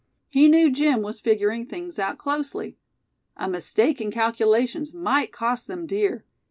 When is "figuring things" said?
1.19-1.99